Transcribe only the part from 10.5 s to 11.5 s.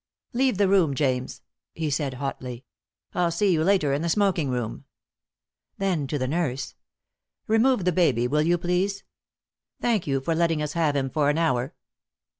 us have him for an